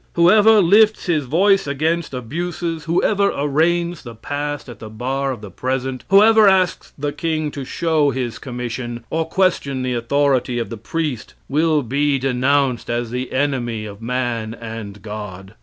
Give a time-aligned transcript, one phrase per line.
[0.13, 5.51] Whoever lifts his voice against abuses, whoever arraigns the past at the bar of the
[5.51, 10.77] present, whoever asks the king to show his commission, or question the authority of the
[10.77, 15.53] priest, will be denounced as the enemy of man and God.